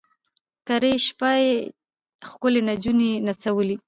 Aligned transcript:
کرۍ 0.67 0.93
شپه 1.05 1.31
یې 1.43 1.53
ښکلي 2.29 2.61
نجوني 2.69 3.11
نڅولې 3.25 3.75